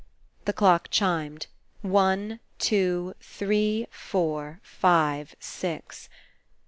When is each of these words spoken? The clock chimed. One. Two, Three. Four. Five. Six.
The 0.45 0.51
clock 0.53 0.87
chimed. 0.89 1.45
One. 1.83 2.39
Two, 2.57 3.13
Three. 3.21 3.85
Four. 3.91 4.59
Five. 4.63 5.35
Six. 5.39 6.09